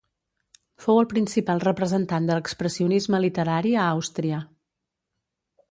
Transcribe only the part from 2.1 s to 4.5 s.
de l'expressionisme literari a Àustria.